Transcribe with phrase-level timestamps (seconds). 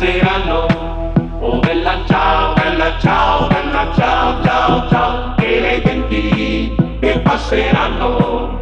[0.00, 8.60] Oh bella ciao, bella ciao, bella ciao, ciao, ciao, che le genti che passeranno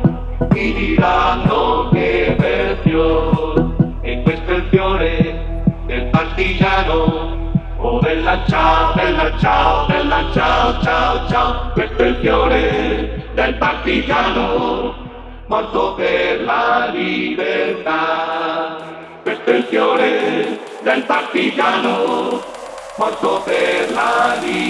[0.53, 7.53] mi diranno che bel fiore, e questo è il fiore del partigiano.
[7.81, 14.94] Oh bella ciao, bella ciao, bella ciao, ciao, ciao, questo è il fiore del partigiano,
[15.49, 17.56] morto per la libertà.
[19.56, 22.43] Il fiore del partigiano,
[22.97, 24.66] morto per la libertà.